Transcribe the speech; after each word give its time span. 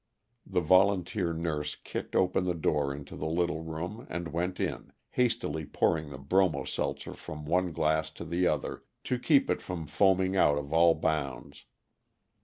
The 0.47 0.61
volunteer 0.61 1.31
nurse 1.31 1.75
kicked 1.75 2.15
open 2.15 2.45
the 2.45 2.55
door 2.55 2.91
into 2.91 3.15
the 3.15 3.27
little 3.27 3.61
room 3.61 4.07
and 4.09 4.29
went 4.33 4.59
in, 4.59 4.93
hastily 5.11 5.63
pouring 5.63 6.09
the 6.09 6.17
bromo 6.17 6.63
seltzer 6.63 7.13
from 7.13 7.45
one 7.45 7.71
glass 7.71 8.09
to 8.13 8.25
the 8.25 8.47
other 8.47 8.83
to 9.03 9.19
keep 9.19 9.47
it 9.47 9.61
from 9.61 9.85
foaming 9.85 10.35
out 10.35 10.57
of 10.57 10.73
all 10.73 10.95
bounds. 10.95 11.65